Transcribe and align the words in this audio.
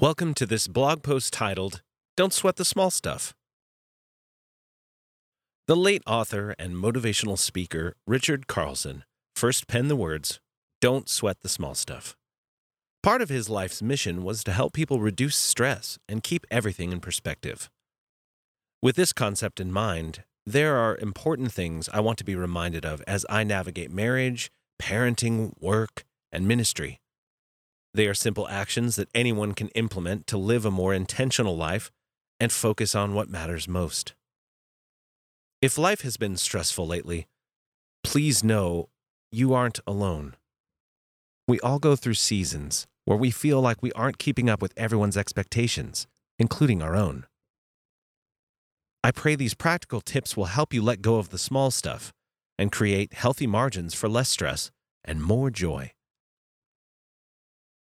Welcome 0.00 0.32
to 0.34 0.46
this 0.46 0.68
blog 0.68 1.02
post 1.02 1.32
titled, 1.32 1.82
Don't 2.16 2.32
Sweat 2.32 2.54
the 2.54 2.64
Small 2.64 2.88
Stuff. 2.88 3.34
The 5.66 5.74
late 5.74 6.04
author 6.06 6.54
and 6.56 6.74
motivational 6.74 7.36
speaker 7.36 7.96
Richard 8.06 8.46
Carlson 8.46 9.02
first 9.34 9.66
penned 9.66 9.90
the 9.90 9.96
words, 9.96 10.38
Don't 10.80 11.08
sweat 11.08 11.38
the 11.42 11.48
small 11.48 11.74
stuff. 11.74 12.14
Part 13.02 13.22
of 13.22 13.28
his 13.28 13.48
life's 13.48 13.82
mission 13.82 14.22
was 14.22 14.44
to 14.44 14.52
help 14.52 14.72
people 14.72 15.00
reduce 15.00 15.34
stress 15.34 15.98
and 16.08 16.22
keep 16.22 16.46
everything 16.48 16.92
in 16.92 17.00
perspective. 17.00 17.68
With 18.80 18.94
this 18.94 19.12
concept 19.12 19.58
in 19.58 19.72
mind, 19.72 20.22
there 20.46 20.76
are 20.76 20.96
important 20.98 21.50
things 21.50 21.88
I 21.92 21.98
want 21.98 22.18
to 22.18 22.24
be 22.24 22.36
reminded 22.36 22.86
of 22.86 23.02
as 23.08 23.26
I 23.28 23.42
navigate 23.42 23.90
marriage, 23.90 24.52
parenting, 24.80 25.54
work, 25.60 26.04
and 26.30 26.46
ministry. 26.46 27.00
They 27.94 28.06
are 28.06 28.14
simple 28.14 28.48
actions 28.48 28.96
that 28.96 29.08
anyone 29.14 29.52
can 29.52 29.68
implement 29.68 30.26
to 30.28 30.38
live 30.38 30.64
a 30.64 30.70
more 30.70 30.94
intentional 30.94 31.56
life 31.56 31.90
and 32.38 32.52
focus 32.52 32.94
on 32.94 33.14
what 33.14 33.28
matters 33.28 33.66
most. 33.66 34.14
If 35.60 35.78
life 35.78 36.02
has 36.02 36.16
been 36.16 36.36
stressful 36.36 36.86
lately, 36.86 37.26
please 38.04 38.44
know 38.44 38.90
you 39.32 39.52
aren't 39.52 39.80
alone. 39.86 40.36
We 41.48 41.58
all 41.60 41.78
go 41.78 41.96
through 41.96 42.14
seasons 42.14 42.86
where 43.04 43.18
we 43.18 43.30
feel 43.30 43.60
like 43.60 43.82
we 43.82 43.92
aren't 43.92 44.18
keeping 44.18 44.48
up 44.50 44.60
with 44.60 44.74
everyone's 44.76 45.16
expectations, 45.16 46.06
including 46.38 46.82
our 46.82 46.94
own. 46.94 47.26
I 49.02 49.10
pray 49.10 49.34
these 49.34 49.54
practical 49.54 50.00
tips 50.00 50.36
will 50.36 50.46
help 50.46 50.74
you 50.74 50.82
let 50.82 51.00
go 51.00 51.16
of 51.16 51.30
the 51.30 51.38
small 51.38 51.70
stuff 51.70 52.12
and 52.58 52.70
create 52.70 53.14
healthy 53.14 53.46
margins 53.46 53.94
for 53.94 54.08
less 54.08 54.28
stress 54.28 54.70
and 55.04 55.22
more 55.22 55.50
joy. 55.50 55.92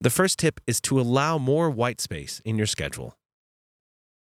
The 0.00 0.10
first 0.10 0.38
tip 0.38 0.60
is 0.66 0.80
to 0.82 1.00
allow 1.00 1.38
more 1.38 1.70
white 1.70 2.02
space 2.02 2.42
in 2.44 2.58
your 2.58 2.66
schedule. 2.66 3.16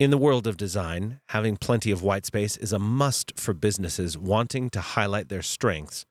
In 0.00 0.10
the 0.10 0.18
world 0.18 0.46
of 0.46 0.56
design, 0.56 1.20
having 1.28 1.56
plenty 1.56 1.92
of 1.92 2.02
white 2.02 2.26
space 2.26 2.56
is 2.56 2.72
a 2.72 2.78
must 2.78 3.38
for 3.38 3.54
businesses 3.54 4.18
wanting 4.18 4.70
to 4.70 4.80
highlight 4.80 5.28
their 5.28 5.42
strengths 5.42 6.06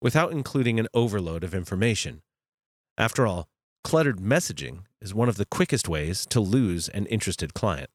without 0.00 0.32
including 0.32 0.80
an 0.80 0.88
overload 0.92 1.44
of 1.44 1.54
information. 1.54 2.22
After 2.98 3.26
all, 3.26 3.46
cluttered 3.84 4.18
messaging 4.18 4.84
is 5.00 5.14
one 5.14 5.28
of 5.28 5.36
the 5.36 5.46
quickest 5.46 5.88
ways 5.88 6.26
to 6.30 6.40
lose 6.40 6.88
an 6.88 7.06
interested 7.06 7.54
client. 7.54 7.90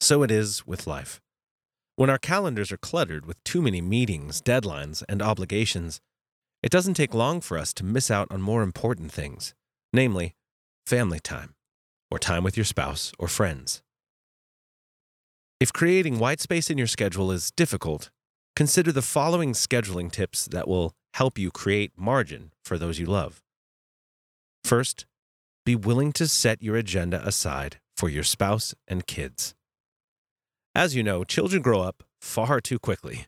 So 0.00 0.22
it 0.22 0.30
is 0.30 0.66
with 0.66 0.86
life. 0.86 1.20
When 1.96 2.10
our 2.10 2.18
calendars 2.18 2.70
are 2.70 2.76
cluttered 2.76 3.24
with 3.24 3.42
too 3.42 3.62
many 3.62 3.80
meetings, 3.80 4.42
deadlines, 4.42 5.02
and 5.08 5.22
obligations, 5.22 6.00
it 6.62 6.70
doesn't 6.70 6.94
take 6.94 7.14
long 7.14 7.40
for 7.40 7.56
us 7.56 7.72
to 7.74 7.84
miss 7.84 8.10
out 8.10 8.28
on 8.30 8.42
more 8.42 8.62
important 8.62 9.10
things, 9.12 9.54
namely, 9.92 10.34
family 10.86 11.20
time, 11.20 11.54
or 12.10 12.18
time 12.18 12.44
with 12.44 12.56
your 12.56 12.64
spouse 12.64 13.12
or 13.18 13.28
friends. 13.28 13.82
If 15.60 15.72
creating 15.72 16.18
white 16.18 16.40
space 16.40 16.70
in 16.70 16.78
your 16.78 16.86
schedule 16.86 17.32
is 17.32 17.50
difficult, 17.50 18.10
consider 18.54 18.92
the 18.92 19.02
following 19.02 19.52
scheduling 19.52 20.10
tips 20.10 20.46
that 20.46 20.68
will 20.68 20.94
help 21.14 21.38
you 21.38 21.50
create 21.50 21.92
margin 21.96 22.52
for 22.64 22.78
those 22.78 22.98
you 22.98 23.06
love. 23.06 23.42
First, 24.62 25.06
be 25.64 25.74
willing 25.74 26.12
to 26.12 26.28
set 26.28 26.62
your 26.62 26.76
agenda 26.76 27.26
aside 27.26 27.78
for 27.96 28.08
your 28.08 28.22
spouse 28.22 28.74
and 28.86 29.06
kids. 29.06 29.54
As 30.74 30.94
you 30.94 31.02
know, 31.02 31.24
children 31.24 31.60
grow 31.60 31.80
up 31.80 32.04
far 32.20 32.60
too 32.60 32.78
quickly, 32.78 33.26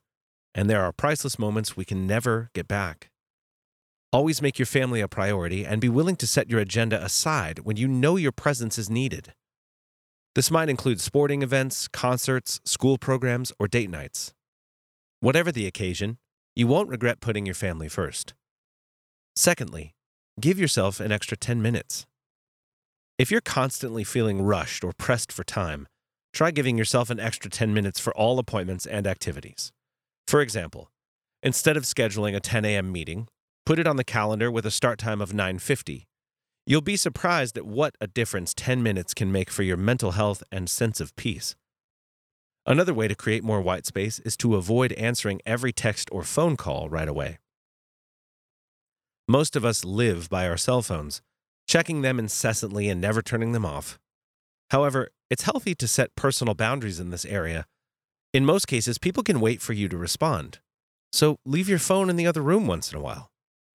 and 0.55 0.71
there 0.71 0.83
are 0.83 0.93
priceless 0.93 1.39
moments 1.39 1.77
we 1.77 1.85
can 1.85 2.07
never 2.07 2.51
get 2.55 2.69
back. 2.69 3.11
Always 4.13 4.43
make 4.43 4.59
your 4.59 4.67
family 4.67 5.01
a 5.01 5.07
priority 5.07 5.65
and 5.65 5.81
be 5.81 5.89
willing 5.89 6.17
to 6.17 6.27
set 6.27 6.51
your 6.51 6.59
agenda 6.59 7.03
aside 7.03 7.61
when 7.61 7.77
you 7.77 7.87
know 7.87 8.17
your 8.17 8.33
presence 8.33 8.77
is 8.77 8.91
needed. 8.91 9.33
This 10.35 10.51
might 10.51 10.69
include 10.69 11.01
sporting 11.01 11.43
events, 11.43 11.87
concerts, 11.87 12.61
school 12.65 12.99
programs, 12.99 13.53
or 13.61 13.69
date 13.69 13.91
nights. 13.91 14.35
Whatever 15.21 15.53
the 15.53 15.67
occasion, 15.67 16.19
you 16.57 16.67
won't 16.67 16.89
regret 16.89 17.21
putting 17.21 17.47
your 17.47 17.55
family 17.55 17.89
first. 17.89 18.35
Secondly, 19.37 19.95
give 20.41 20.59
yourself 20.59 20.99
an 20.99 21.13
extra 21.13 21.37
10 21.37 21.63
minutes. 21.63 22.05
If 23.17 23.31
you're 23.31 23.41
constantly 23.41 24.03
feeling 24.03 24.43
rushed 24.43 24.83
or 24.83 24.93
pressed 24.93 25.31
for 25.31 25.45
time, 25.45 25.87
try 26.33 26.51
giving 26.51 26.77
yourself 26.77 27.11
an 27.11 27.21
extra 27.21 27.51
10 27.51 27.73
minutes 27.73 28.01
for 28.01 28.17
all 28.17 28.41
appointments 28.41 28.87
and 28.87 29.07
activities. 29.07 29.71
For 30.27 30.41
example, 30.41 30.91
instead 31.43 31.77
of 31.77 31.85
scheduling 31.85 32.35
a 32.35 32.41
10 32.41 32.65
a.m. 32.65 32.91
meeting, 32.91 33.29
put 33.71 33.79
it 33.79 33.87
on 33.87 33.95
the 33.95 34.03
calendar 34.03 34.51
with 34.51 34.67
a 34.67 34.71
start 34.73 34.99
time 34.99 35.21
of 35.21 35.33
9:50. 35.33 36.09
You'll 36.67 36.81
be 36.81 36.97
surprised 36.97 37.57
at 37.57 37.65
what 37.65 37.95
a 38.01 38.09
difference 38.09 38.53
10 38.53 38.83
minutes 38.83 39.15
can 39.15 39.31
make 39.31 39.49
for 39.49 39.63
your 39.63 39.77
mental 39.77 40.11
health 40.11 40.43
and 40.51 40.69
sense 40.69 40.99
of 40.99 41.15
peace. 41.15 41.55
Another 42.67 42.93
way 42.93 43.07
to 43.07 43.15
create 43.15 43.45
more 43.45 43.61
white 43.61 43.87
space 43.87 44.19
is 44.25 44.37
to 44.39 44.57
avoid 44.57 44.93
answering 44.95 45.41
every 45.47 45.73
text 45.73 46.09
or 46.11 46.25
phone 46.25 46.57
call 46.57 46.89
right 46.89 47.07
away. 47.07 47.39
Most 49.29 49.55
of 49.55 49.65
us 49.65 49.85
live 49.85 50.29
by 50.29 50.49
our 50.49 50.57
cell 50.57 50.83
phones, 50.83 51.23
checking 51.69 52.03
them 52.03 52.19
incessantly 52.19 52.89
and 52.89 53.01
never 53.01 53.23
turning 53.23 53.53
them 53.53 53.65
off. 53.65 54.01
However, 54.73 55.11
it's 55.31 55.45
healthy 55.45 55.77
to 55.77 55.87
set 55.87 56.17
personal 56.17 56.55
boundaries 56.55 56.99
in 56.99 57.11
this 57.11 57.25
area. 57.25 57.67
In 58.33 58.45
most 58.45 58.67
cases, 58.67 58.99
people 58.99 59.23
can 59.23 59.39
wait 59.39 59.63
for 59.63 59.75
you 59.75 59.89
to 59.91 59.97
respond. 59.97 60.59
So 61.13 61.39
leave 61.45 61.69
your 61.69 61.79
phone 61.79 62.11
in 62.11 62.17
the 62.17 62.27
other 62.27 62.43
room 62.43 62.67
once 62.67 62.91
in 62.91 62.99
a 62.99 63.01
while 63.01 63.31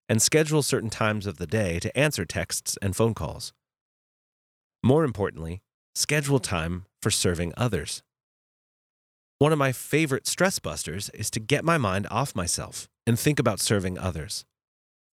and 0.08 0.22
schedule 0.22 0.62
certain 0.62 0.90
times 0.90 1.26
of 1.26 1.38
the 1.38 1.48
day 1.48 1.80
to 1.80 1.98
answer 1.98 2.26
texts 2.26 2.78
and 2.82 2.96
phone 2.96 3.14
calls. 3.14 3.54
More 4.84 5.04
importantly, 5.04 5.62
schedule 5.96 6.40
time 6.40 6.86
for 7.02 7.10
serving 7.10 7.54
others. 7.58 8.04
One 9.40 9.52
of 9.52 9.60
my 9.60 9.72
favorite 9.72 10.28
stress 10.28 10.60
busters 10.60 11.10
is 11.10 11.30
to 11.32 11.40
get 11.40 11.66
my 11.66 11.78
mind 11.78 12.08
off 12.10 12.36
myself 12.36 12.88
and 13.06 13.20
think 13.20 13.40
about 13.40 13.60
serving 13.60 13.98
others. 13.98 14.46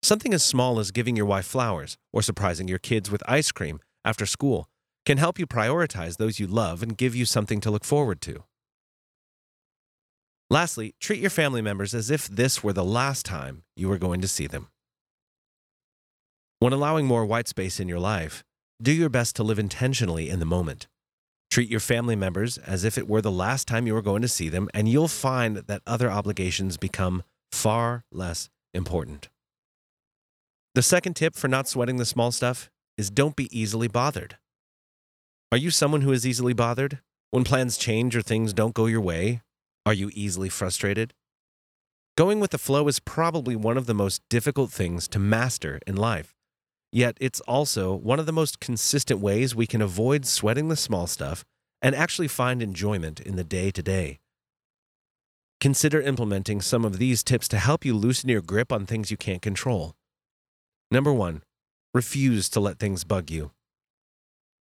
Something 0.02 0.34
as 0.34 0.42
small 0.42 0.78
as 0.78 0.90
giving 0.90 1.16
your 1.16 1.26
wife 1.26 1.46
flowers 1.46 1.96
or 2.12 2.22
surprising 2.22 2.68
your 2.68 2.78
kids 2.78 3.10
with 3.10 3.22
ice 3.26 3.50
cream 3.50 3.80
after 4.04 4.26
school 4.26 4.68
can 5.04 5.18
help 5.18 5.38
you 5.38 5.46
prioritize 5.46 6.16
those 6.16 6.38
you 6.38 6.46
love 6.46 6.82
and 6.82 6.96
give 6.96 7.14
you 7.14 7.24
something 7.24 7.60
to 7.60 7.70
look 7.70 7.84
forward 7.84 8.20
to. 8.20 8.44
Lastly, 10.50 10.94
treat 11.00 11.20
your 11.20 11.30
family 11.30 11.62
members 11.62 11.94
as 11.94 12.10
if 12.10 12.28
this 12.28 12.62
were 12.62 12.72
the 12.72 12.84
last 12.84 13.24
time 13.24 13.62
you 13.74 13.88
were 13.88 13.98
going 13.98 14.20
to 14.20 14.28
see 14.28 14.46
them. 14.46 14.68
When 16.62 16.72
allowing 16.72 17.06
more 17.06 17.26
white 17.26 17.48
space 17.48 17.80
in 17.80 17.88
your 17.88 17.98
life, 17.98 18.44
do 18.80 18.92
your 18.92 19.08
best 19.08 19.34
to 19.34 19.42
live 19.42 19.58
intentionally 19.58 20.30
in 20.30 20.38
the 20.38 20.46
moment. 20.46 20.86
Treat 21.50 21.68
your 21.68 21.80
family 21.80 22.14
members 22.14 22.56
as 22.56 22.84
if 22.84 22.96
it 22.96 23.08
were 23.08 23.20
the 23.20 23.32
last 23.32 23.66
time 23.66 23.84
you 23.84 23.94
were 23.94 24.00
going 24.00 24.22
to 24.22 24.28
see 24.28 24.48
them, 24.48 24.68
and 24.72 24.88
you'll 24.88 25.08
find 25.08 25.56
that 25.56 25.82
other 25.88 26.08
obligations 26.08 26.76
become 26.76 27.24
far 27.50 28.04
less 28.12 28.48
important. 28.72 29.28
The 30.76 30.82
second 30.82 31.14
tip 31.14 31.34
for 31.34 31.48
not 31.48 31.66
sweating 31.66 31.96
the 31.96 32.04
small 32.04 32.30
stuff 32.30 32.70
is 32.96 33.10
don't 33.10 33.34
be 33.34 33.48
easily 33.50 33.88
bothered. 33.88 34.36
Are 35.50 35.58
you 35.58 35.70
someone 35.70 36.02
who 36.02 36.12
is 36.12 36.24
easily 36.24 36.52
bothered? 36.52 37.00
When 37.32 37.42
plans 37.42 37.76
change 37.76 38.14
or 38.14 38.22
things 38.22 38.52
don't 38.52 38.72
go 38.72 38.86
your 38.86 39.00
way, 39.00 39.42
are 39.84 39.94
you 39.94 40.12
easily 40.14 40.48
frustrated? 40.48 41.12
Going 42.16 42.38
with 42.38 42.52
the 42.52 42.56
flow 42.56 42.86
is 42.86 43.00
probably 43.00 43.56
one 43.56 43.76
of 43.76 43.86
the 43.86 43.94
most 43.94 44.22
difficult 44.30 44.70
things 44.70 45.08
to 45.08 45.18
master 45.18 45.80
in 45.88 45.96
life. 45.96 46.36
Yet 46.92 47.16
it's 47.20 47.40
also 47.40 47.94
one 47.94 48.18
of 48.20 48.26
the 48.26 48.32
most 48.32 48.60
consistent 48.60 49.20
ways 49.20 49.54
we 49.54 49.66
can 49.66 49.80
avoid 49.80 50.26
sweating 50.26 50.68
the 50.68 50.76
small 50.76 51.06
stuff 51.06 51.44
and 51.80 51.94
actually 51.94 52.28
find 52.28 52.62
enjoyment 52.62 53.18
in 53.18 53.36
the 53.36 53.44
day 53.44 53.70
to 53.70 53.82
day. 53.82 54.20
Consider 55.60 56.00
implementing 56.02 56.60
some 56.60 56.84
of 56.84 56.98
these 56.98 57.24
tips 57.24 57.48
to 57.48 57.58
help 57.58 57.84
you 57.84 57.96
loosen 57.96 58.28
your 58.28 58.42
grip 58.42 58.72
on 58.72 58.84
things 58.84 59.10
you 59.10 59.16
can't 59.16 59.40
control. 59.40 59.94
Number 60.90 61.12
one, 61.12 61.42
refuse 61.94 62.48
to 62.50 62.60
let 62.60 62.78
things 62.78 63.04
bug 63.04 63.30
you. 63.30 63.52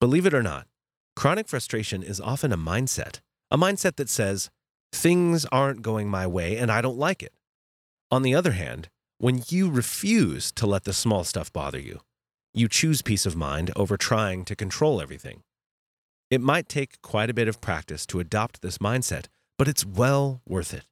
Believe 0.01 0.27
it 0.27 0.35
or 0.35 0.43
not, 0.43 0.67
Chronic 1.17 1.49
frustration 1.49 2.03
is 2.03 2.21
often 2.21 2.53
a 2.53 2.59
mindset, 2.59 3.21
a 3.51 3.57
mindset 3.57 3.97
that 3.97 4.11
says, 4.11 4.51
things 4.93 5.47
aren't 5.47 5.81
going 5.81 6.09
my 6.09 6.27
way 6.27 6.59
and 6.59 6.71
I 6.71 6.83
don't 6.83 6.99
like 6.99 7.23
it. 7.23 7.33
On 8.11 8.21
the 8.21 8.35
other 8.35 8.53
hand, 8.53 8.91
when 9.17 9.43
you 9.49 9.71
refuse 9.71 10.53
to 10.53 10.67
let 10.67 10.85
the 10.85 10.93
small 10.93 11.25
stuff 11.25 11.51
bother 11.51 11.79
you, 11.79 12.01
you 12.57 12.69
choose 12.69 13.03
peace 13.03 13.27
of 13.27 13.37
mind 13.37 13.71
over 13.77 13.99
trying 13.99 14.43
to 14.47 14.57
control 14.57 15.03
everything. 15.03 15.43
It 16.31 16.41
might 16.41 16.71
take 16.71 17.03
quite 17.03 17.29
a 17.29 17.35
bit 17.35 17.49
of 17.49 17.61
practice 17.61 18.07
to 18.07 18.19
adopt 18.19 18.63
this 18.63 18.79
mindset, 18.79 19.27
but 19.59 19.69
it's 19.69 19.85
well 19.85 20.41
worth 20.49 20.73
it, 20.73 20.87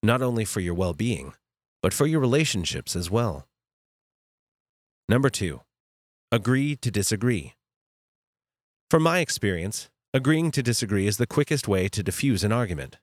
not 0.00 0.22
only 0.22 0.44
for 0.44 0.60
your 0.60 0.74
well 0.74 0.94
being, 0.94 1.34
but 1.82 1.92
for 1.92 2.06
your 2.06 2.20
relationships 2.20 2.94
as 2.94 3.10
well. 3.10 3.48
Number 5.08 5.28
two, 5.28 5.62
agree 6.30 6.76
to 6.76 6.90
disagree. 6.90 7.54
From 8.88 9.02
my 9.02 9.18
experience, 9.18 9.90
agreeing 10.14 10.52
to 10.52 10.62
disagree 10.62 11.08
is 11.08 11.16
the 11.16 11.26
quickest 11.26 11.66
way 11.66 11.88
to 11.88 12.02
diffuse 12.02 12.44
an 12.44 12.52
argument. 12.52 12.98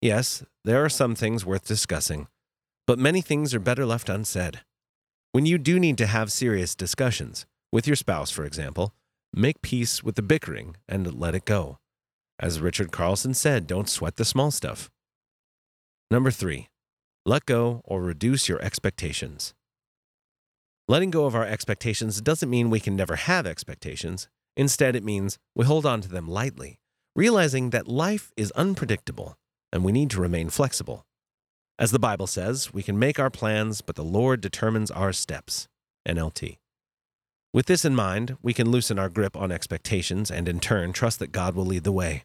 Yes, 0.00 0.44
there 0.64 0.84
are 0.84 0.88
some 0.88 1.16
things 1.16 1.44
worth 1.44 1.66
discussing, 1.66 2.28
but 2.86 3.00
many 3.00 3.20
things 3.20 3.52
are 3.52 3.58
better 3.58 3.84
left 3.84 4.08
unsaid. 4.08 4.60
When 5.32 5.46
you 5.46 5.56
do 5.56 5.80
need 5.80 5.96
to 5.96 6.06
have 6.06 6.30
serious 6.30 6.74
discussions, 6.74 7.46
with 7.72 7.86
your 7.86 7.96
spouse, 7.96 8.30
for 8.30 8.44
example, 8.44 8.92
make 9.32 9.62
peace 9.62 10.02
with 10.02 10.14
the 10.14 10.20
bickering 10.20 10.76
and 10.86 11.18
let 11.18 11.34
it 11.34 11.46
go. 11.46 11.78
As 12.38 12.60
Richard 12.60 12.92
Carlson 12.92 13.32
said, 13.32 13.66
don't 13.66 13.88
sweat 13.88 14.16
the 14.16 14.26
small 14.26 14.50
stuff. 14.50 14.90
Number 16.10 16.30
three, 16.30 16.68
let 17.24 17.46
go 17.46 17.80
or 17.86 18.02
reduce 18.02 18.46
your 18.46 18.60
expectations. 18.60 19.54
Letting 20.86 21.10
go 21.10 21.24
of 21.24 21.34
our 21.34 21.46
expectations 21.46 22.20
doesn't 22.20 22.50
mean 22.50 22.68
we 22.68 22.78
can 22.78 22.94
never 22.94 23.16
have 23.16 23.46
expectations. 23.46 24.28
Instead, 24.54 24.94
it 24.94 25.02
means 25.02 25.38
we 25.56 25.64
hold 25.64 25.86
on 25.86 26.02
to 26.02 26.08
them 26.08 26.28
lightly, 26.28 26.78
realizing 27.16 27.70
that 27.70 27.88
life 27.88 28.32
is 28.36 28.50
unpredictable 28.50 29.38
and 29.72 29.82
we 29.82 29.92
need 29.92 30.10
to 30.10 30.20
remain 30.20 30.50
flexible. 30.50 31.06
As 31.82 31.90
the 31.90 31.98
Bible 31.98 32.28
says, 32.28 32.72
we 32.72 32.84
can 32.84 32.96
make 32.96 33.18
our 33.18 33.28
plans, 33.28 33.80
but 33.80 33.96
the 33.96 34.04
Lord 34.04 34.40
determines 34.40 34.88
our 34.92 35.12
steps. 35.12 35.66
NLT. 36.06 36.58
With 37.52 37.66
this 37.66 37.84
in 37.84 37.96
mind, 37.96 38.36
we 38.40 38.54
can 38.54 38.70
loosen 38.70 39.00
our 39.00 39.08
grip 39.08 39.36
on 39.36 39.50
expectations 39.50 40.30
and 40.30 40.48
in 40.48 40.60
turn 40.60 40.92
trust 40.92 41.18
that 41.18 41.32
God 41.32 41.56
will 41.56 41.66
lead 41.66 41.82
the 41.82 41.90
way. 41.90 42.22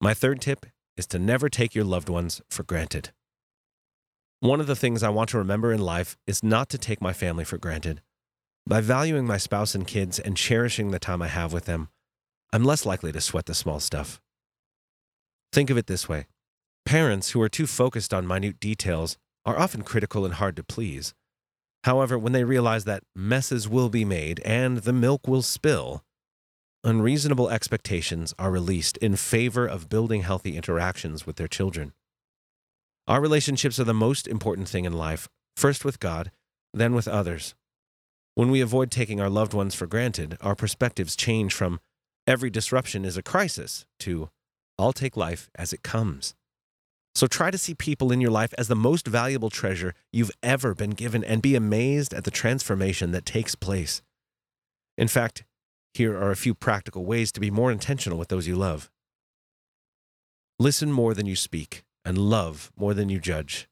My 0.00 0.14
third 0.14 0.40
tip 0.40 0.66
is 0.96 1.06
to 1.06 1.20
never 1.20 1.48
take 1.48 1.72
your 1.72 1.84
loved 1.84 2.08
ones 2.08 2.42
for 2.50 2.64
granted. 2.64 3.10
One 4.40 4.58
of 4.58 4.66
the 4.66 4.74
things 4.74 5.04
I 5.04 5.10
want 5.10 5.30
to 5.30 5.38
remember 5.38 5.72
in 5.72 5.80
life 5.80 6.16
is 6.26 6.42
not 6.42 6.70
to 6.70 6.78
take 6.78 7.00
my 7.00 7.12
family 7.12 7.44
for 7.44 7.56
granted. 7.56 8.02
By 8.66 8.80
valuing 8.80 9.28
my 9.28 9.36
spouse 9.36 9.76
and 9.76 9.86
kids 9.86 10.18
and 10.18 10.36
cherishing 10.36 10.90
the 10.90 10.98
time 10.98 11.22
I 11.22 11.28
have 11.28 11.52
with 11.52 11.66
them, 11.66 11.88
I'm 12.52 12.64
less 12.64 12.84
likely 12.84 13.12
to 13.12 13.20
sweat 13.20 13.46
the 13.46 13.54
small 13.54 13.78
stuff. 13.78 14.20
Think 15.52 15.70
of 15.70 15.78
it 15.78 15.86
this 15.86 16.08
way 16.08 16.26
parents 16.84 17.30
who 17.30 17.40
are 17.42 17.48
too 17.48 17.66
focused 17.66 18.12
on 18.12 18.26
minute 18.26 18.60
details 18.60 19.16
are 19.44 19.58
often 19.58 19.82
critical 19.82 20.24
and 20.24 20.34
hard 20.34 20.56
to 20.56 20.64
please. 20.64 21.14
However, 21.84 22.18
when 22.18 22.32
they 22.32 22.44
realize 22.44 22.84
that 22.84 23.04
messes 23.14 23.68
will 23.68 23.88
be 23.88 24.04
made 24.04 24.40
and 24.40 24.78
the 24.78 24.92
milk 24.92 25.26
will 25.26 25.42
spill, 25.42 26.02
unreasonable 26.84 27.48
expectations 27.48 28.34
are 28.38 28.50
released 28.50 28.96
in 28.98 29.16
favor 29.16 29.66
of 29.66 29.88
building 29.88 30.22
healthy 30.22 30.56
interactions 30.56 31.26
with 31.26 31.36
their 31.36 31.48
children. 31.48 31.92
Our 33.08 33.20
relationships 33.20 33.80
are 33.80 33.84
the 33.84 33.94
most 33.94 34.28
important 34.28 34.68
thing 34.68 34.84
in 34.84 34.92
life, 34.92 35.28
first 35.56 35.84
with 35.84 36.00
God, 36.00 36.30
then 36.72 36.94
with 36.94 37.08
others. 37.08 37.54
When 38.34 38.50
we 38.50 38.60
avoid 38.60 38.90
taking 38.90 39.20
our 39.20 39.30
loved 39.30 39.54
ones 39.54 39.74
for 39.74 39.86
granted, 39.86 40.36
our 40.40 40.54
perspectives 40.54 41.16
change 41.16 41.52
from 41.52 41.80
every 42.26 42.50
disruption 42.50 43.04
is 43.04 43.16
a 43.16 43.22
crisis 43.22 43.84
to 44.00 44.30
I'll 44.78 44.92
take 44.92 45.16
life 45.16 45.50
as 45.56 45.72
it 45.72 45.82
comes. 45.82 46.34
So 47.14 47.26
try 47.26 47.50
to 47.50 47.58
see 47.58 47.74
people 47.74 48.12
in 48.12 48.20
your 48.20 48.30
life 48.30 48.54
as 48.56 48.68
the 48.68 48.76
most 48.76 49.06
valuable 49.06 49.50
treasure 49.50 49.94
you've 50.12 50.30
ever 50.42 50.74
been 50.74 50.90
given 50.90 51.24
and 51.24 51.42
be 51.42 51.54
amazed 51.54 52.14
at 52.14 52.24
the 52.24 52.30
transformation 52.30 53.10
that 53.12 53.26
takes 53.26 53.54
place. 53.54 54.02
In 54.96 55.08
fact, 55.08 55.44
here 55.92 56.16
are 56.16 56.30
a 56.30 56.36
few 56.36 56.54
practical 56.54 57.04
ways 57.04 57.32
to 57.32 57.40
be 57.40 57.50
more 57.50 57.72
intentional 57.72 58.18
with 58.18 58.28
those 58.28 58.46
you 58.46 58.54
love. 58.54 58.90
Listen 60.58 60.92
more 60.92 61.14
than 61.14 61.26
you 61.26 61.36
speak 61.36 61.84
and 62.04 62.16
love 62.16 62.70
more 62.76 62.94
than 62.94 63.08
you 63.08 63.18
judge. 63.18 63.68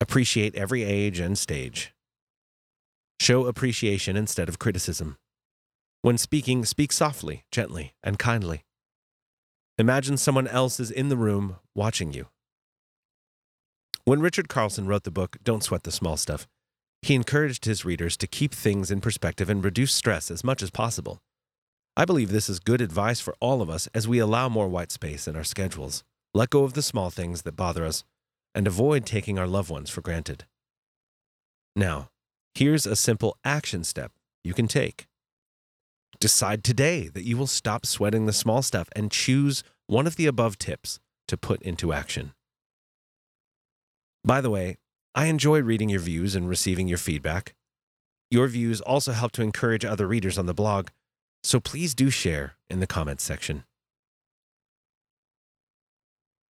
Appreciate 0.00 0.54
every 0.54 0.82
age 0.82 1.18
and 1.18 1.38
stage. 1.38 1.94
Show 3.20 3.46
appreciation 3.46 4.16
instead 4.16 4.48
of 4.48 4.58
criticism. 4.58 5.16
When 6.02 6.18
speaking, 6.18 6.64
speak 6.64 6.90
softly, 6.90 7.44
gently, 7.52 7.94
and 8.02 8.18
kindly. 8.18 8.64
Imagine 9.78 10.16
someone 10.16 10.48
else 10.48 10.78
is 10.78 10.90
in 10.90 11.08
the 11.08 11.16
room 11.16 11.56
watching 11.74 12.12
you. 12.12 12.28
When 14.04 14.20
Richard 14.20 14.48
Carlson 14.48 14.86
wrote 14.86 15.04
the 15.04 15.10
book 15.10 15.36
Don't 15.42 15.64
Sweat 15.64 15.84
the 15.84 15.92
Small 15.92 16.16
Stuff, 16.16 16.46
he 17.00 17.14
encouraged 17.14 17.64
his 17.64 17.84
readers 17.84 18.16
to 18.18 18.26
keep 18.26 18.54
things 18.54 18.90
in 18.90 19.00
perspective 19.00 19.48
and 19.48 19.64
reduce 19.64 19.92
stress 19.92 20.30
as 20.30 20.44
much 20.44 20.62
as 20.62 20.70
possible. 20.70 21.20
I 21.96 22.04
believe 22.04 22.30
this 22.30 22.48
is 22.48 22.60
good 22.60 22.80
advice 22.80 23.20
for 23.20 23.34
all 23.40 23.60
of 23.60 23.70
us 23.70 23.88
as 23.94 24.08
we 24.08 24.18
allow 24.18 24.48
more 24.48 24.68
white 24.68 24.92
space 24.92 25.26
in 25.26 25.36
our 25.36 25.44
schedules 25.44 26.04
let 26.34 26.50
go 26.50 26.64
of 26.64 26.72
the 26.72 26.82
small 26.82 27.10
things 27.10 27.42
that 27.42 27.56
bother 27.56 27.84
us, 27.84 28.04
and 28.54 28.66
avoid 28.66 29.04
taking 29.04 29.38
our 29.38 29.46
loved 29.46 29.70
ones 29.70 29.90
for 29.90 30.00
granted. 30.00 30.44
Now, 31.76 32.08
here's 32.54 32.86
a 32.86 32.96
simple 32.96 33.36
action 33.44 33.84
step 33.84 34.12
you 34.44 34.54
can 34.54 34.68
take. 34.68 35.06
Decide 36.22 36.62
today 36.62 37.08
that 37.08 37.24
you 37.24 37.36
will 37.36 37.48
stop 37.48 37.84
sweating 37.84 38.26
the 38.26 38.32
small 38.32 38.62
stuff 38.62 38.88
and 38.94 39.10
choose 39.10 39.64
one 39.88 40.06
of 40.06 40.14
the 40.14 40.26
above 40.26 40.56
tips 40.56 41.00
to 41.26 41.36
put 41.36 41.60
into 41.62 41.92
action. 41.92 42.32
By 44.22 44.40
the 44.40 44.48
way, 44.48 44.76
I 45.16 45.26
enjoy 45.26 45.62
reading 45.62 45.88
your 45.88 45.98
views 45.98 46.36
and 46.36 46.48
receiving 46.48 46.86
your 46.86 46.96
feedback. 46.96 47.56
Your 48.30 48.46
views 48.46 48.80
also 48.80 49.10
help 49.10 49.32
to 49.32 49.42
encourage 49.42 49.84
other 49.84 50.06
readers 50.06 50.38
on 50.38 50.46
the 50.46 50.54
blog, 50.54 50.90
so 51.42 51.58
please 51.58 51.92
do 51.92 52.08
share 52.08 52.54
in 52.70 52.78
the 52.78 52.86
comments 52.86 53.24
section. 53.24 53.64